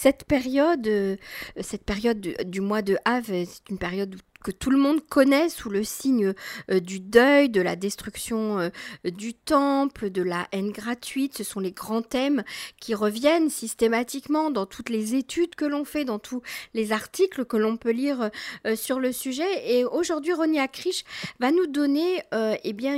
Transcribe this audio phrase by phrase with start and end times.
[0.00, 1.16] Cette période, euh,
[1.60, 5.68] cette période du, mois de Av, c'est une période que tout le monde connaît sous
[5.68, 6.32] le signe
[6.70, 8.70] euh, du deuil, de la destruction euh,
[9.04, 11.36] du temple, de la haine gratuite.
[11.36, 12.44] Ce sont les grands thèmes
[12.80, 16.42] qui reviennent systématiquement dans toutes les études que l'on fait, dans tous
[16.72, 18.30] les articles que l'on peut lire
[18.66, 19.76] euh, sur le sujet.
[19.76, 21.04] Et aujourd'hui, René Akrish
[21.40, 22.22] va nous donner
[22.64, 22.96] eh bien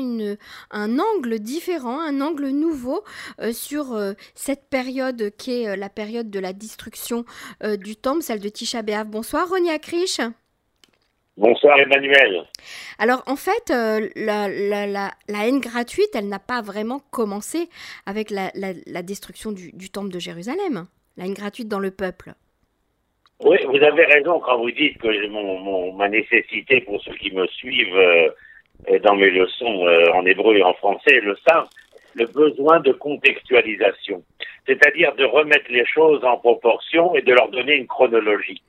[0.70, 3.02] un angle différent, un angle nouveau
[3.52, 3.98] sur
[4.34, 7.25] cette période qui est la période de la destruction
[7.79, 8.83] du temple, celle de Tisha.
[9.05, 10.20] Bonsoir René Akrish.
[11.41, 12.45] Bonsoir Emmanuel.
[12.99, 17.71] Alors en fait, euh, la, haine gratuite, elle n'a pas vraiment commencé
[18.05, 18.51] avec la,
[19.03, 20.87] destruction du, temple de Jérusalem.
[21.17, 22.33] La haine gratuite dans le peuple.
[23.43, 27.47] Oui, vous avez raison quand vous dites que mon, ma nécessité pour ceux qui me
[27.47, 31.69] suivent euh, dans mes leçons euh, en hébreu et en français le savent,
[32.17, 34.23] le besoin de contextualisation,
[34.67, 38.61] c'est-à-dire de remettre les choses en proportion et de leur donner une chronologie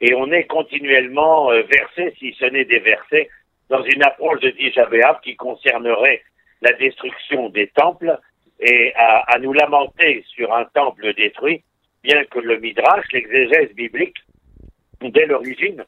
[0.00, 3.28] et on est continuellement euh, versé, si ce n'est des versets,
[3.68, 4.88] dans une approche de Tisha
[5.22, 6.22] qui concernerait
[6.62, 8.18] la destruction des temples
[8.60, 11.62] et à, nous lamenter sur un temple détruit,
[12.02, 14.18] bien que le Midrash, l'exégèse biblique,
[15.00, 15.84] dès l'origine,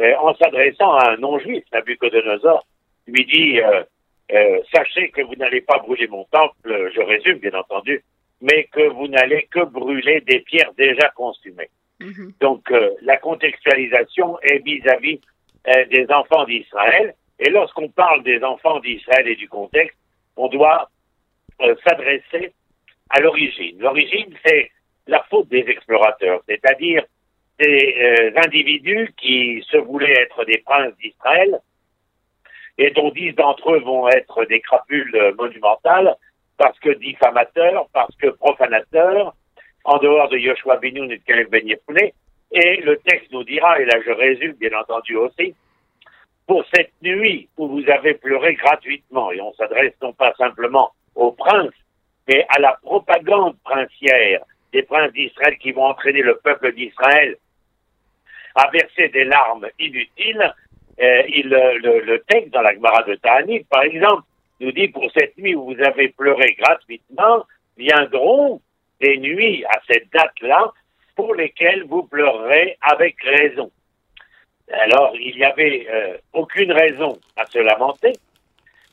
[0.00, 2.66] euh, en s'adressant à un non-juif, Nabucodonosor,
[3.06, 8.02] lui dit euh, Sachez que vous n'allez pas brûler mon temple, je résume bien entendu,
[8.40, 11.68] mais que vous n'allez que brûler des pierres déjà consumées.
[12.00, 12.32] Mhm.
[12.40, 15.20] Donc euh, la contextualisation est vis-à-vis
[15.68, 17.14] euh, des enfants d'Israël.
[17.38, 19.96] Et lorsqu'on parle des enfants d'Israël et du contexte,
[20.36, 20.90] on doit
[21.60, 22.52] euh, s'adresser
[23.10, 23.78] à l'origine.
[23.78, 24.70] L'origine, c'est
[25.06, 27.04] la faute des explorateurs, c'est-à-dire
[27.58, 31.60] des individus qui se voulaient être des princes d'Israël
[32.78, 36.16] et dont dix d'entre eux vont être des crapules monumentales
[36.56, 39.34] parce que diffamateurs, parce que profanateurs,
[39.84, 41.68] en dehors de Yoshua Binoun et de Caleb Ben
[42.52, 45.54] Et le texte nous dira, et là je résume bien entendu aussi,
[46.46, 51.32] pour cette nuit où vous avez pleuré gratuitement, et on s'adresse non pas simplement aux
[51.32, 51.72] princes,
[52.28, 54.42] mais à la propagande princière
[54.72, 57.36] des princes d'Israël qui vont entraîner le peuple d'Israël
[58.54, 60.54] à verser des larmes inutiles,
[61.00, 64.22] euh, il, le, le, texte dans la Gemara de Ta'anit, par exemple,
[64.60, 67.44] nous dit pour cette nuit où vous avez pleuré gratuitement,
[67.76, 68.60] viendront
[69.04, 70.72] des nuits à cette date-là
[71.14, 73.70] pour lesquelles vous pleurerez avec raison.
[74.72, 78.12] Alors, il n'y avait euh, aucune raison à se lamenter,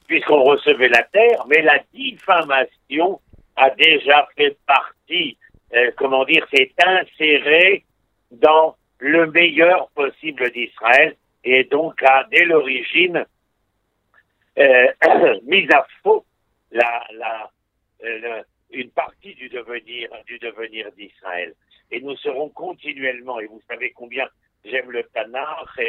[0.08, 3.22] puisqu'on recevait la terre, mais la diffamation
[3.56, 5.38] a déjà fait partie,
[5.74, 7.86] euh, comment dire, s'est insérée
[8.32, 13.26] dans le meilleur possible d'Israël, et donc a, dès l'origine,
[14.60, 14.88] euh,
[15.44, 16.26] mis à faux
[16.72, 17.50] la, la,
[18.74, 21.54] une partie du devenir du devenir d'Israël.
[21.92, 24.28] Et nous serons continuellement, et vous savez combien
[24.64, 25.80] j'aime le Tanakh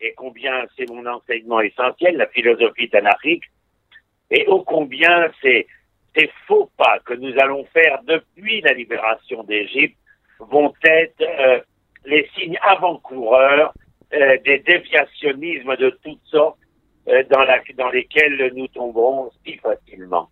[0.00, 3.44] et, combien c'est mon enseignement essentiel, la philosophie tanachique,
[4.30, 5.66] et ô combien ces
[6.46, 9.96] faux pas que nous allons faire depuis la libération d'Égypte
[10.40, 11.60] vont être euh,
[12.04, 13.72] les signes avant-coureurs
[14.12, 16.58] euh, des déviationnismes de toutes sortes
[17.08, 17.22] euh,
[17.76, 20.28] dans lesquels nous tomberons si facilement.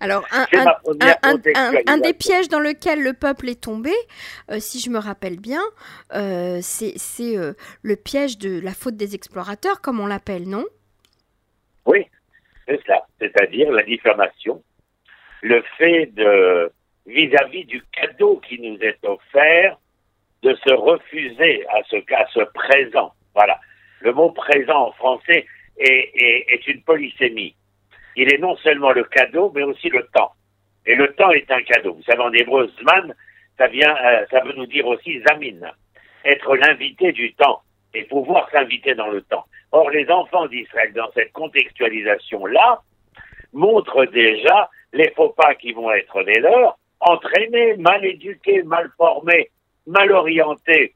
[0.00, 3.92] Alors, un, des pièges dans lequel le peuple est tombé,
[4.50, 5.62] euh, si je me rappelle bien,
[6.14, 7.52] euh, c'est euh,
[7.82, 10.64] le piège de la faute des explorateurs, comme on l'appelle, non?
[11.84, 12.06] Oui,
[12.66, 13.06] c'est ça.
[13.20, 14.62] C'est-à-dire la diffamation,
[15.42, 16.72] le fait de,
[17.06, 19.78] vis-à-vis du cadeau qui nous est offert,
[20.42, 23.12] de se refuser à ce, à ce présent.
[23.34, 23.60] Voilà.
[24.00, 25.44] Le mot présent en français
[25.76, 26.10] est,
[26.48, 27.54] est une polysémie
[28.16, 30.32] il est non seulement le cadeau, mais aussi le temps.
[30.86, 31.94] Et le temps est un cadeau.
[31.94, 33.14] Vous savez, en hébreu, Zman,
[33.58, 35.70] ça vient, euh, ça veut nous dire aussi Zamin,
[36.24, 37.62] être l'invité du temps
[37.94, 39.44] et pouvoir s'inviter dans le temps.
[39.72, 42.80] Or, les enfants d'Israël, dans cette contextualisation-là,
[43.52, 49.50] montrent déjà les faux pas qui vont être les leurs, entraînés, mal éduqués, mal formés,
[49.86, 50.94] mal orientés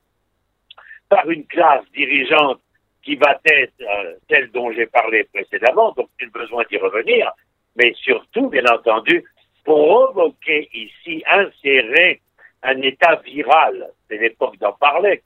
[1.09, 2.61] par une classe dirigeante
[3.05, 7.31] qui va être euh, celle dont j'ai parlé précédemment, donc il besoin d'y revenir,
[7.77, 9.23] mais surtout, bien entendu,
[9.65, 12.21] provoquer ici, insérer
[12.63, 15.23] un état viral, c'est l'époque d'en parler,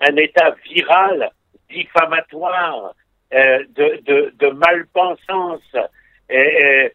[0.00, 1.30] un état viral,
[1.68, 2.94] diffamatoire,
[3.34, 5.76] euh, de, malpensance,
[6.30, 6.92] et,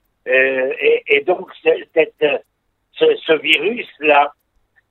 [1.26, 4.34] donc ce virus-là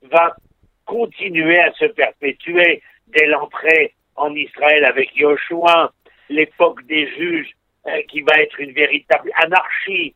[0.02, 0.36] va
[0.84, 5.92] continuer à se perpétuer dès l'entrée en Israël avec Yoshua,
[6.28, 7.54] l'époque des juges
[7.86, 10.14] euh, qui va être une véritable anarchie,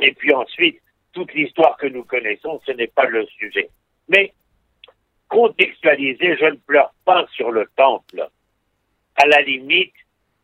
[0.00, 0.80] et puis ensuite
[1.12, 3.68] toute l'histoire que nous connaissons, ce n'est pas le sujet.
[4.08, 4.32] Mais
[5.28, 8.28] contextualiser, je ne pleure pas sur le temple.
[9.16, 9.94] À la limite,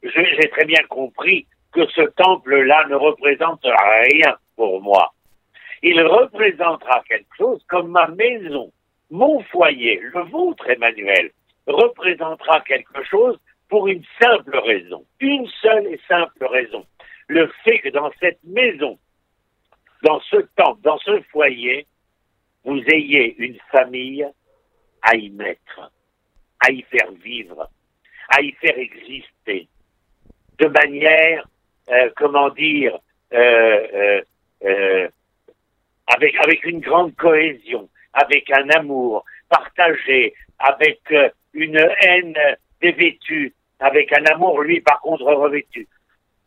[0.03, 5.13] j'ai très bien compris que ce temple-là ne représente rien pour moi.
[5.83, 8.73] Il représentera quelque chose comme ma maison,
[9.11, 11.31] mon foyer, le vôtre, Emmanuel,
[11.69, 13.39] représentera quelque chose
[13.69, 16.85] pour une simple raison, une seule et simple raison.
[17.29, 18.99] Le fait que dans cette maison,
[20.03, 21.87] dans ce temple, dans ce foyer,
[22.65, 24.27] vous ayez une famille
[25.03, 25.93] à y mettre,
[26.61, 27.69] à y faire vivre,
[28.31, 29.69] à y faire exister,
[30.59, 31.47] de manière,
[31.91, 32.99] euh, comment dire,
[33.33, 34.23] euh,
[34.65, 35.09] euh,
[36.07, 41.01] avec, avec une grande cohésion, avec un amour partagé, avec
[41.55, 42.37] une haine
[42.81, 45.87] dévêtue, avec un amour, lui, par contre, revêtu.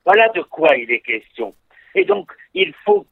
[0.06, 1.54] Voilà de quoi il est question.
[1.96, 3.06] Et donc, il faut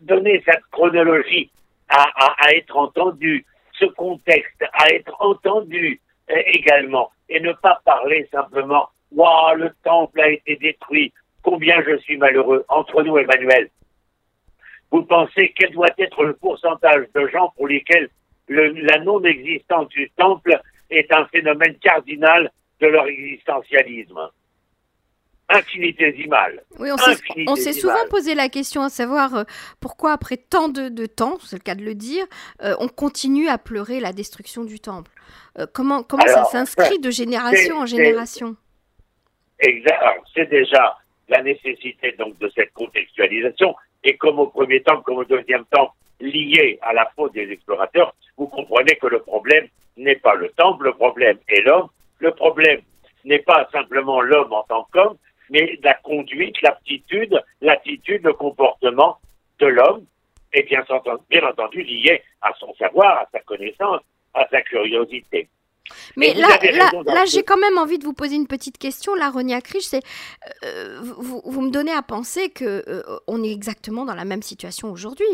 [0.00, 1.50] donner cette chronologie
[1.88, 3.44] à, être entendu,
[3.78, 6.00] ce contexte à être entendu
[6.30, 11.12] euh, également, et ne pas parler simplement Waouh, le temple a été détruit,
[11.42, 12.64] combien je suis malheureux.
[12.68, 13.68] Entre nous, Emmanuel,
[14.90, 18.08] vous pensez quel doit être le pourcentage de gens pour lesquels
[18.48, 20.60] la non-existence du temple
[20.92, 22.50] est un phénomène cardinal
[22.80, 24.30] de leur existentialisme
[25.48, 26.62] infinitésimale.
[26.78, 26.88] Oui,
[27.46, 29.44] on s'est souvent posé la question à savoir euh,
[29.80, 32.24] pourquoi, après tant de, temps, c'est le cas de le dire,
[32.62, 35.10] euh, on continue à pleurer la destruction du temple.
[35.58, 38.56] Euh, comment comment ça s'inscrit de génération en génération?
[39.58, 40.02] Exact.
[40.34, 40.98] C'est déjà
[41.28, 45.92] la nécessité donc de cette contextualisation et comme au premier temps, comme au deuxième temps,
[46.20, 50.84] lié à la faute des explorateurs, vous comprenez que le problème n'est pas le temple,
[50.84, 51.88] le problème est l'homme.
[52.18, 52.80] Le problème
[53.24, 55.16] n'est pas simplement l'homme en tant qu'homme,
[55.50, 59.18] mais la conduite, l'aptitude, l'attitude, le comportement
[59.58, 60.04] de l'homme
[60.60, 60.84] bien,
[61.30, 64.00] bien entendu lié à son savoir, à sa connaissance,
[64.34, 65.48] à sa curiosité.
[66.16, 66.48] Mais là,
[67.06, 69.14] là, j'ai quand même envie de vous poser une petite question.
[69.14, 70.02] Là, Ronia Krisch, c'est
[70.64, 74.42] euh, vous, vous, me donnez à penser que euh, on est exactement dans la même
[74.42, 75.26] situation aujourd'hui.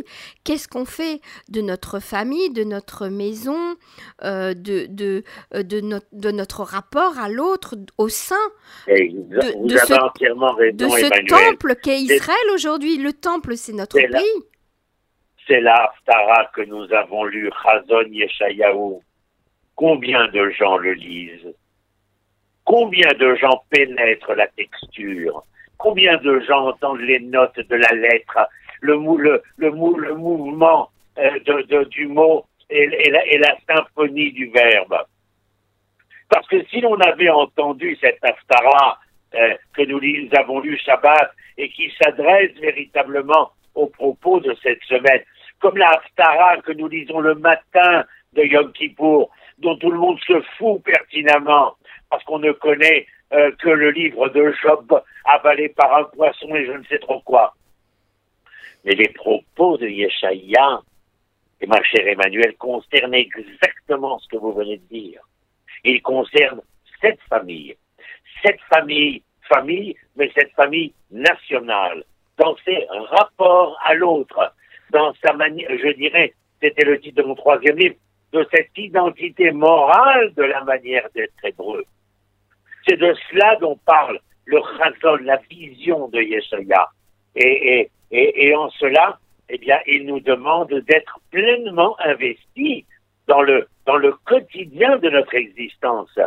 [0.45, 3.77] Qu'est-ce qu'on fait de notre famille, de notre maison,
[4.25, 5.23] euh, de, de,
[5.55, 8.37] de, notre, de notre rapport à l'autre au sein
[8.87, 14.43] de, de ce, de ce temple qu'est Israël aujourd'hui Le temple, c'est notre pays.
[15.47, 15.93] C'est la
[16.55, 19.01] que nous avons lu, Chazon Yeshayahu
[19.79, 21.55] Combien de gens le lisent?
[22.65, 25.45] Combien de gens pénètrent la texture?
[25.77, 28.41] Combien de gens entendent les notes de la lettre,
[28.81, 28.95] le,
[29.57, 33.09] le, mouvement euh, du mot et,
[33.39, 34.99] la, symphonie du verbe.
[36.29, 38.99] Parce que si l'on avait entendu cette Haftara
[39.37, 40.01] euh, que nous
[40.37, 45.23] avons lu Shabbat et qui s'adresse véritablement aux propos de cette semaine,
[45.61, 50.19] comme la Haftara que nous lisons le matin de Yom Kippour, dont tout le monde
[50.27, 51.77] se fout pertinemment,
[52.11, 56.65] parce qu'on ne connaît euh, que le livre de Job avalé par un poisson et
[56.65, 57.55] je ne sais trop quoi.
[58.85, 60.81] Mais les propos de Yeshaïa,
[61.61, 65.21] et ma chère Emmanuel, concernent exactement ce que vous venez de dire.
[65.85, 66.63] Ils concernent
[67.01, 67.77] cette famille,
[68.43, 72.05] cette famille, famille, mais cette famille nationale,
[72.39, 74.55] dans ses rapports à l'autre,
[74.91, 76.33] dans sa manière, je dirais,
[76.63, 77.97] c'était le titre de mon troisième livre,
[78.33, 81.85] de cette identité morale de la manière d'être hébreu.
[82.87, 86.89] C'est de cela dont parle le Chazon, la vision de Yeshaya.
[87.35, 87.91] Et,
[88.57, 92.85] en cela, eh bien, il nous demande d'être pleinement investis
[93.27, 96.19] dans le, dans le quotidien de notre existence.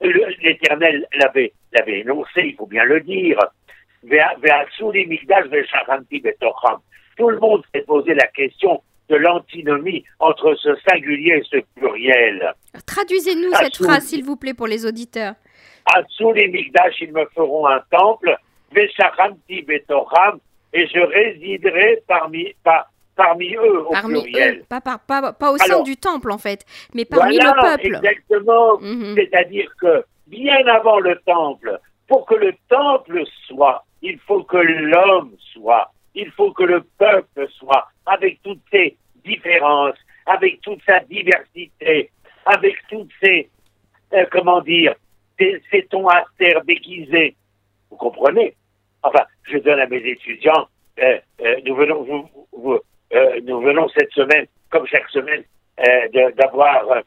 [0.00, 3.38] L'Éternel l'avait, l'avait énoncé, il faut bien le dire.
[7.16, 12.52] Tout le monde s'est posé la question de l'antinomie entre ce singulier et ce pluriel.
[12.86, 15.34] Traduisez-nous cette phrase, s'il vous plaît, pour les auditeurs.
[15.94, 16.02] À
[16.34, 18.36] les Migdash, ils me feront un temple,
[18.72, 20.40] Vesharamti Betoram,
[20.72, 22.54] et je résiderai parmi,
[23.14, 24.64] parmi eux au pluriel.
[24.68, 27.96] pas, pas, au sein du temple, en fait, mais parmi le peuple.
[27.96, 28.78] Exactement.
[28.80, 29.14] Mhm.
[29.14, 35.32] C'est-à-dire que bien avant le temple, pour que le temple soit, il faut que l'homme
[35.52, 42.10] soit il faut que le peuple soit, avec toutes ses différences, avec toute sa diversité,
[42.46, 43.48] avec toutes ses,
[44.14, 44.94] euh, comment dire,
[45.38, 47.36] ses, tons astères déguisés.
[47.90, 48.54] Vous comprenez?
[49.02, 50.66] Enfin, je donne à mes étudiants,
[51.00, 52.28] euh, euh, nous venons,
[53.44, 55.44] nous venons cette semaine, comme chaque semaine,
[56.36, 57.02] d'avoir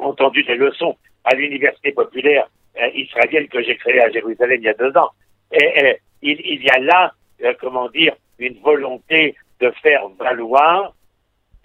[0.00, 2.48] entendu des leçons à l'université populaire
[2.92, 5.10] israélienne que j'ai créée à Jérusalem il y a deux ans.
[5.52, 7.12] Et, il, y a là,
[7.60, 10.94] comment dire, une volonté de faire valoir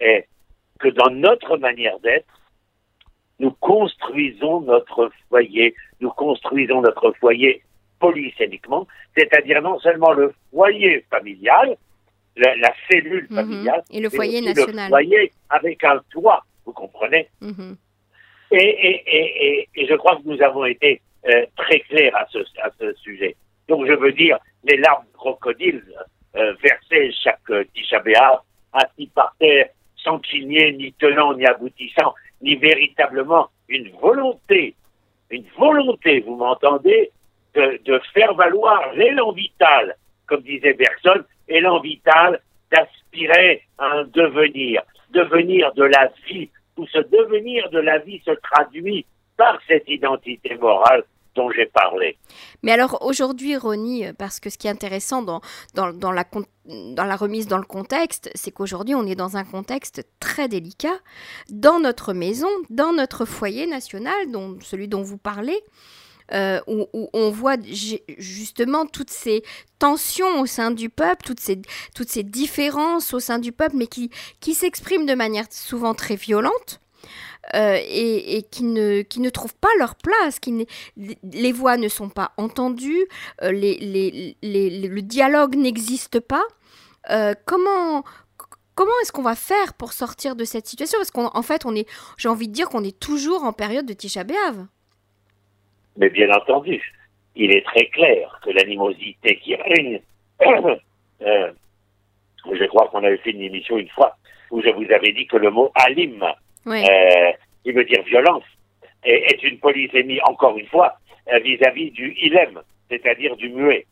[0.00, 0.24] et
[0.78, 2.40] que dans notre manière d'être,
[3.38, 7.62] nous construisons notre foyer, nous construisons notre foyer
[7.98, 8.86] polysémiquement,
[9.16, 11.76] c'est-à-dire non seulement le foyer familial,
[12.36, 13.36] la, cellule mhm.
[13.36, 14.86] familiale, et le foyer national.
[14.86, 17.76] Le foyer avec un toit, vous comprenez mhm.
[18.52, 22.38] et, et, et, et, je crois que nous avons été euh, très clairs à ce,
[22.62, 23.36] à ce sujet.
[23.68, 25.82] Donc je veux dire, les larmes de
[26.36, 28.02] euh, versées chaque euh, Tisha
[28.72, 34.74] assis par terre, sans cligner, ni tenant, ni aboutissant, ni véritablement une volonté,
[35.30, 37.10] une volonté, vous m'entendez,
[37.54, 39.96] de, de, faire valoir l'élan vital,
[40.26, 46.98] comme disait Bergson, élan vital d'aspirer à un devenir, devenir de la vie, où ce
[46.98, 49.04] devenir de la vie se traduit
[49.36, 51.02] par cette identité morale
[51.34, 52.18] dont j'ai parlé.
[52.62, 55.40] Mais alors aujourd'hui, Ronnie, parce que ce qui est intéressant dans,
[55.74, 60.98] la, remise dans le contexte, c'est qu'aujourd'hui, on est dans un contexte très délicat,
[61.48, 65.60] dans notre maison, dans notre foyer national, dont, celui dont vous parlez.
[66.32, 67.56] Euh, où, on voit
[68.18, 69.42] justement toutes ces
[69.80, 71.60] tensions au sein du peuple, toutes ces,
[71.92, 76.14] toutes ces différences au sein du peuple, mais qui, qui s'expriment de manière souvent très
[76.14, 76.80] violente.
[77.54, 80.66] Euh, et, qui, ne, qui ne trouvent pas leur place, qui
[80.96, 83.06] les voix ne sont pas entendues,
[83.42, 86.44] euh, le dialogue n'existe pas.
[87.10, 88.04] Euh, comment
[88.74, 90.98] comment est-ce qu'on va faire pour sortir de cette situation?
[90.98, 93.92] Parce qu'en fait, on est, j'ai envie de dire qu'on est toujours en période de
[93.94, 94.66] Tisha B'Av.
[95.96, 96.80] Mais bien entendu,
[97.34, 100.00] il est très clair que l'animosité qui règne,
[101.20, 104.16] je crois qu'on avait fait une émission une fois
[104.50, 106.24] où je vous avais dit que le mot alim
[106.66, 107.32] euh,
[107.64, 108.44] il veut dire violence,
[109.02, 110.98] est, une polysémie, encore une fois,
[111.32, 113.86] euh, vis-à-vis du ilem, c'est-à-dire du muet.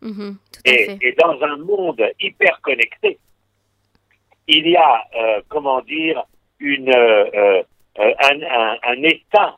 [0.00, 3.18] Mhm, et, dans un monde hyper connecté,
[4.48, 6.24] il y a, euh, comment dire,
[6.60, 9.56] une, un, état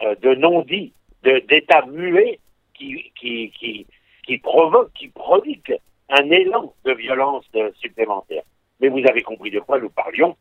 [0.00, 0.92] de non-dit,
[1.22, 2.38] d'état muet
[2.74, 3.86] qui, qui, qui,
[4.24, 5.78] qui provoque, qui prodigue
[6.08, 7.44] un élan de violence
[7.80, 8.42] supplémentaire.
[8.80, 10.36] Mais vous avez compris de quoi nous parlions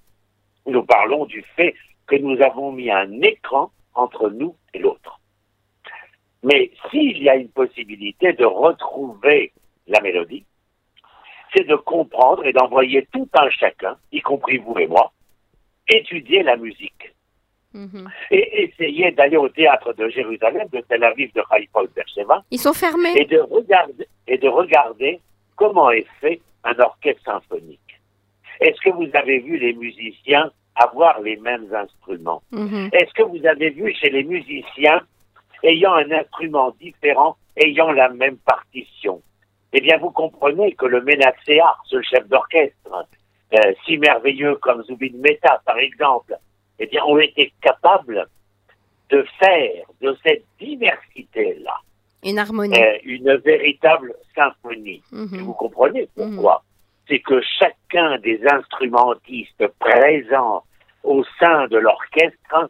[0.69, 1.75] nous parlons du fait
[2.07, 5.19] que nous avons mis un écran entre nous et l'autre.
[6.43, 9.51] Mais s'il y a une possibilité de retrouver
[9.87, 10.45] la mélodie,
[11.53, 15.11] c'est de comprendre et d'envoyer tout un chacun, y compris vous et moi,
[15.87, 17.13] étudier la musique.
[17.75, 18.07] Mm-hmm.
[18.31, 22.43] Et essayer d'aller au théâtre de Jérusalem, de Tel Aviv, de Haïfa ou de Beersheba.
[22.49, 23.13] Ils sont fermés.
[23.15, 25.19] Et de, regarder, et de regarder
[25.55, 27.79] comment est fait un orchestre symphonique.
[28.59, 32.41] Est-ce que vous avez vu les musiciens avoir les mêmes instruments.
[32.51, 32.89] Mhm.
[32.93, 35.01] Est-ce que vous avez vu chez les musiciens
[35.63, 39.21] ayant un instrument différent, ayant la même partition?
[39.73, 43.05] Eh bien, vous comprenez que le Ménaxéar, ce chef d'orchestre,
[43.53, 46.37] euh, si merveilleux comme Zubin Mehta, par exemple,
[46.79, 48.27] eh bien, ont été capables
[49.09, 51.79] de faire de cette diversité-là
[52.23, 55.01] une harmonie, euh, une véritable symphonie.
[55.11, 55.41] Mhm.
[55.41, 56.63] Vous comprenez pourquoi?
[57.07, 60.63] C'est que chacun des instrumentistes présents
[61.03, 62.69] au sein de l'orchestre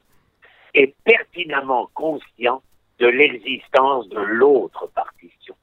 [0.73, 2.61] est pertinemment conscient
[2.99, 5.55] de l'existence de l'autre partition.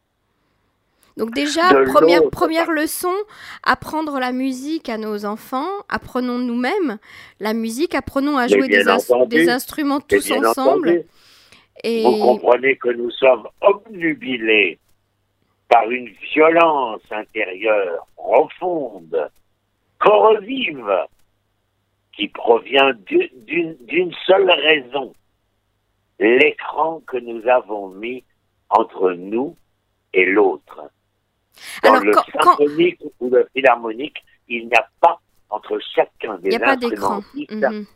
[1.16, 3.14] Donc déjà, première, première leçon,
[3.62, 6.99] apprendre la musique à nos enfants, apprenons nous-mêmes
[7.40, 8.85] la musique, apprenons à jouer des,
[9.28, 11.04] des, instruments tous ensemble.
[11.82, 12.02] Et...
[12.02, 14.78] Vous comprenez que nous sommes obnubilés
[15.68, 19.30] par une violence intérieure profonde,
[19.99, 20.85] corrosive,
[22.16, 25.14] qui provient d'une seule raison,
[26.18, 28.25] l'écran que nous avons mis
[28.70, 29.56] entre nous
[30.12, 30.90] et l'autre.
[31.82, 35.20] Dans Alors, le symphonique ou le philharmonique, il n'y a pas
[35.50, 37.87] entre chacun des instrumentistes mhm.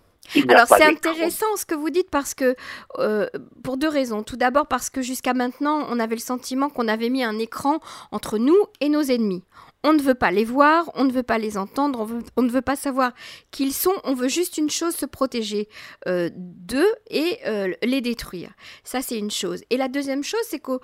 [0.48, 2.54] Alors c'est intéressant ce que vous dites parce que
[2.98, 3.26] euh,
[3.64, 4.22] pour deux raisons.
[4.22, 7.80] Tout d'abord parce que jusqu'à maintenant on avait le sentiment qu'on avait mis un écran
[8.12, 9.42] entre nous et nos ennemis.
[9.82, 12.06] On ne veut pas les voir, on ne veut pas les entendre,
[12.36, 13.12] on, ne veut pas savoir
[13.50, 15.68] qui ils sont, on veut juste une chose, se protéger
[16.06, 18.52] euh, d'eux et euh, les détruire.
[18.84, 19.62] Ça, c'est une chose.
[19.70, 20.80] Et la deuxième chose, c'est que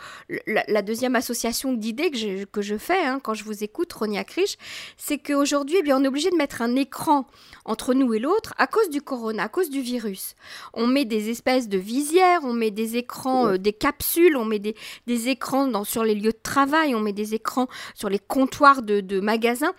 [0.47, 4.25] la, deuxième association d'idées que je, que je fais hein, quand je vous écoute, Ronia
[4.25, 4.57] Krish,
[4.97, 7.27] c'est qu'aujourd'hui, eh on est obligé de mettre un écran
[7.65, 10.37] entre nous et l'autre à cause du corona, à cause du virus.
[10.73, 14.59] On met des espèces de visières, on met des écrans, euh, des capsules, on met
[14.59, 14.75] des,
[15.07, 18.83] des écrans dans, sur les lieux de travail, on met des écrans sur les comptoirs
[18.87, 19.75] de, magasins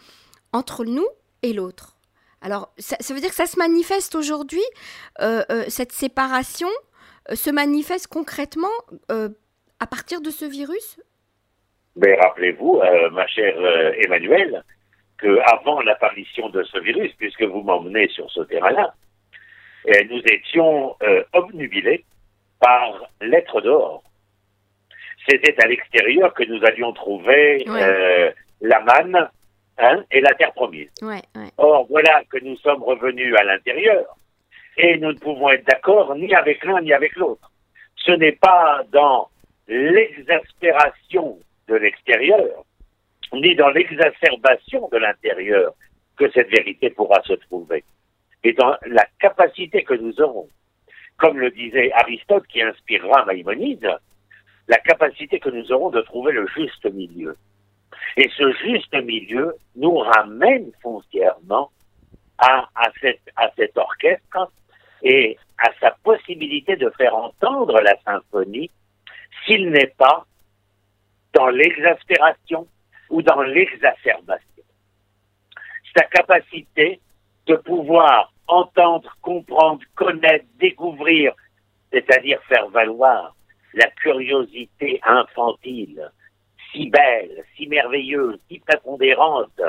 [0.53, 1.07] entre nous
[1.43, 1.97] et l'autre.
[2.41, 4.63] Alors, ça, veut dire que ça se manifeste aujourd'hui,
[5.21, 6.69] euh, euh, cette séparation
[7.31, 8.67] euh, se manifeste concrètement
[9.09, 10.99] à partir de ce virus?
[11.95, 13.57] Mais rappelez-vous, ma chère
[14.05, 14.63] Emmanuelle,
[15.17, 18.93] que avant l'apparition de ce virus, puisque vous m'emmenez sur ce terrain-là,
[20.09, 20.95] nous étions
[21.33, 22.05] obnubilés
[22.59, 24.03] par l'être dehors.
[25.27, 27.65] C'était à l'extérieur que nous allions trouver
[28.61, 29.29] la manne
[29.77, 30.89] hein, et la terre promise.
[31.57, 34.17] Or, voilà que nous sommes revenus à l'intérieur
[34.77, 37.51] et nous ne pouvons être d'accord ni avec l'un ni avec l'autre.
[37.95, 39.29] Ce n'est pas dans
[39.67, 42.63] l'exaspération de l'extérieur,
[43.33, 45.73] ni dans l'exacerbation de l'intérieur
[46.17, 47.83] que cette vérité pourra se trouver.
[48.43, 50.47] Et dans la capacité que nous aurons,
[51.17, 53.97] comme le disait Aristote qui inspirera Maïmonide,
[54.67, 57.35] la capacité que nous aurons de trouver le juste milieu.
[58.17, 61.71] Et ce juste milieu nous ramène foncièrement
[62.39, 62.89] à, à,
[63.35, 64.51] à cet orchestre
[65.03, 68.71] et à sa possibilité de faire entendre la symphonie
[69.45, 70.25] s'il n'est pas
[71.33, 72.67] dans l'exaspération
[73.11, 74.63] ou dans l'exacerbation.
[75.95, 76.99] Sa capacité
[77.45, 81.33] de pouvoir entendre, comprendre, connaître, découvrir,
[81.91, 83.35] c'est-à-dire faire valoir
[83.73, 86.11] la curiosité infantile,
[86.71, 89.61] si belle, si merveilleuse, si prépondérante,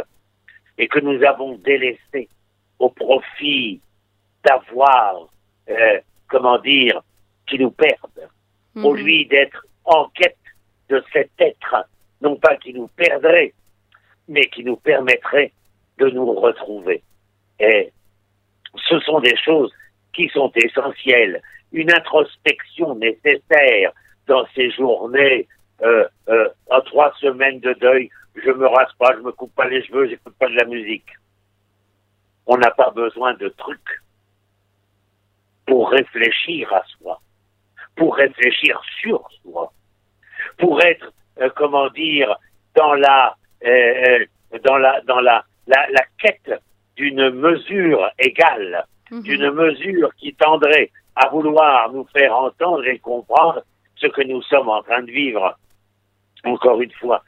[0.79, 2.29] et que nous avons délaissée
[2.79, 3.81] au profit
[4.45, 5.29] d'avoir,
[5.69, 7.03] euh, comment dire,
[7.47, 8.29] qui nous perdent,
[8.77, 9.07] au mhm.
[9.07, 10.37] lieu d'être en quête
[10.89, 11.89] de cet être,
[12.21, 13.53] non pas qui nous perdrait,
[14.29, 15.53] mais qui nous permettrait
[15.99, 17.03] de nous retrouver.
[17.59, 17.93] Et
[18.89, 19.73] ce sont des choses
[20.13, 21.43] qui sont essentielles.
[21.73, 23.93] Une introspection nécessaire
[24.27, 25.49] dans ces journées,
[25.83, 29.69] euh, euh, en trois semaines de deuil, je me rase pas, je me coupe pas
[29.69, 31.09] les cheveux, j'écoute pas de la musique.
[32.47, 34.03] On n'a pas besoin de trucs
[35.67, 37.21] pour réfléchir à soi,
[37.97, 39.73] pour réfléchir sur soi,
[40.57, 42.35] pour être, euh, comment dire,
[42.75, 43.35] dans la,
[44.65, 46.63] dans la, dans la, la, la quête
[46.97, 49.23] d'une mesure égale, mhm.
[49.23, 53.63] d'une mesure qui tendrait à vouloir nous faire entendre et comprendre
[53.97, 55.57] ce que nous sommes en train de vivre.
[56.45, 57.23] Encore une fois,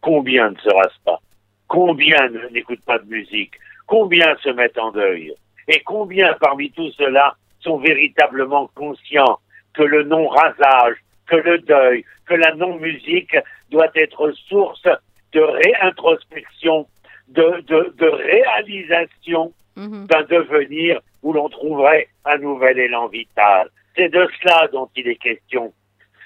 [0.00, 1.20] combien ne sera-ce pas
[1.68, 3.54] Combien n'écoutent pas de musique
[3.86, 5.34] Combien se mettent en deuil
[5.68, 9.40] Et combien parmi tout cela sont véritablement conscients
[9.74, 13.36] que le non-rasage, que le deuil, que la non-musique
[13.70, 14.88] doit être source
[15.32, 16.86] de réintrospection,
[17.28, 20.06] de, de, de réalisation mhm.
[20.06, 23.68] d'un devenir où l'on trouverait un nouvel élan vital.
[23.96, 25.72] C'est de cela dont il est question.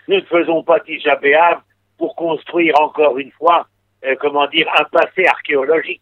[0.08, 1.16] Nous ne faisons pas Tisha
[2.00, 3.66] pour construire encore une fois,
[4.06, 6.00] euh, comment dire, un passé archéologique.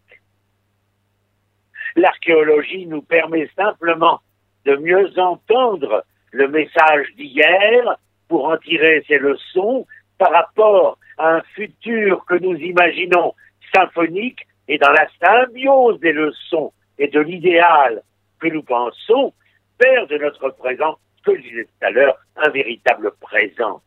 [1.97, 4.21] L'archéologie nous permet simplement
[4.63, 7.97] de mieux entendre le message d'hier
[8.29, 9.85] pour en tirer ses leçons
[10.17, 13.33] par rapport à un futur que nous imaginons
[13.75, 18.03] symphonique et dans la symbiose des leçons et de l'idéal
[18.39, 19.33] que nous pensons,
[19.81, 23.81] faire de notre présent, que je disais tout à l'heure, un véritable présent.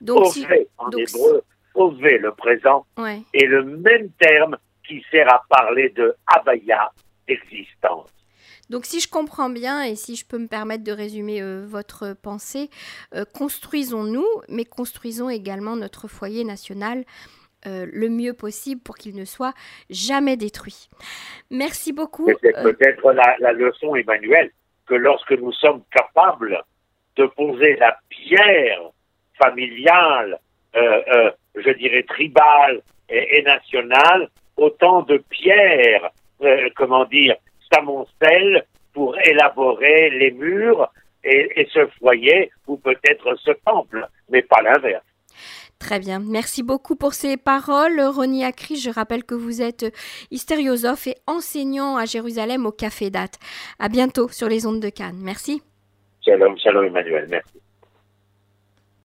[0.00, 0.26] Donc,
[0.78, 1.42] en hébreu,
[1.74, 2.86] Ové, le présent,
[3.32, 6.92] est le même terme qui sert à parler de Abaya,
[7.28, 8.10] existence.
[8.70, 12.14] Donc si je comprends bien et si je peux me permettre de résumer euh, votre
[12.14, 12.68] pensée,
[13.14, 17.04] euh, construisons-nous, mais construisons également notre foyer national
[17.66, 19.54] euh, le mieux possible pour qu'il ne soit
[19.88, 20.88] jamais détruit.
[21.50, 22.28] Merci beaucoup.
[22.42, 24.50] C'est peut-être la, leçon, Emmanuel,
[24.86, 26.62] que lorsque nous sommes capables
[27.16, 28.90] de poser la pierre
[29.42, 30.38] familiale,
[30.74, 36.10] je dirais tribale et, et nationale, autant de pierres,
[36.74, 37.36] comment dire,
[37.72, 40.90] s'amoncellent pour élaborer les murs
[41.24, 45.04] et, ce foyer ou peut-être ce temple, mais pas l'inverse.
[45.78, 46.20] Très bien.
[46.20, 48.00] Merci beaucoup pour ces paroles.
[48.00, 49.84] Ronnie Akri, je rappelle que vous êtes
[50.30, 53.38] hystériosophe et enseignant à Jérusalem au Café Date.
[53.78, 55.20] À bientôt sur les ondes de Cannes.
[55.20, 55.62] Merci.
[56.24, 57.26] Shalom, shalom Emmanuel.
[57.28, 57.60] Merci.